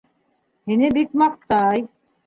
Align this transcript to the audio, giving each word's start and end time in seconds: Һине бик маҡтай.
Һине 0.71 0.91
бик 0.97 1.15
маҡтай. 1.25 1.89